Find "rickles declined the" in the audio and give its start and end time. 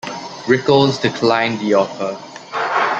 0.47-1.75